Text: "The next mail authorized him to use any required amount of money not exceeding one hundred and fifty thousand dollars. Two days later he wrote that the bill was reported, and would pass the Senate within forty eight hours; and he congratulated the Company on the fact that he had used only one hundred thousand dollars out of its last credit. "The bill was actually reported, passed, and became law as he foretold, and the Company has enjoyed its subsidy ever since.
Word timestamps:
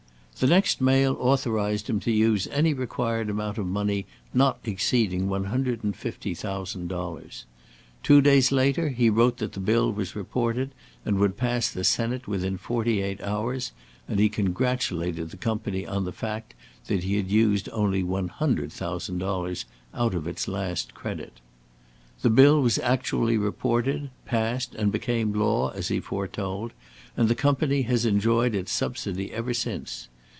"The 0.39 0.47
next 0.47 0.81
mail 0.81 1.15
authorized 1.19 1.87
him 1.87 1.99
to 1.99 2.11
use 2.11 2.47
any 2.47 2.73
required 2.73 3.29
amount 3.29 3.59
of 3.59 3.67
money 3.67 4.07
not 4.33 4.57
exceeding 4.65 5.29
one 5.29 5.43
hundred 5.43 5.83
and 5.83 5.95
fifty 5.95 6.33
thousand 6.33 6.87
dollars. 6.87 7.45
Two 8.01 8.21
days 8.21 8.51
later 8.51 8.89
he 8.89 9.07
wrote 9.07 9.37
that 9.37 9.53
the 9.53 9.59
bill 9.59 9.91
was 9.93 10.15
reported, 10.15 10.71
and 11.05 11.19
would 11.19 11.37
pass 11.37 11.69
the 11.69 11.83
Senate 11.83 12.27
within 12.27 12.57
forty 12.57 13.03
eight 13.03 13.21
hours; 13.21 13.71
and 14.07 14.19
he 14.19 14.29
congratulated 14.29 15.29
the 15.29 15.37
Company 15.37 15.85
on 15.85 16.05
the 16.05 16.11
fact 16.11 16.55
that 16.87 17.03
he 17.03 17.17
had 17.17 17.29
used 17.29 17.69
only 17.71 18.01
one 18.01 18.29
hundred 18.29 18.71
thousand 18.71 19.19
dollars 19.19 19.65
out 19.93 20.15
of 20.15 20.25
its 20.25 20.47
last 20.47 20.95
credit. 20.95 21.33
"The 22.23 22.31
bill 22.31 22.63
was 22.63 22.79
actually 22.79 23.37
reported, 23.37 24.09
passed, 24.25 24.73
and 24.73 24.91
became 24.91 25.33
law 25.33 25.69
as 25.69 25.89
he 25.89 25.99
foretold, 25.99 26.71
and 27.15 27.27
the 27.29 27.35
Company 27.35 27.83
has 27.83 28.05
enjoyed 28.07 28.55
its 28.55 28.71
subsidy 28.71 29.31
ever 29.31 29.53
since. 29.53 30.07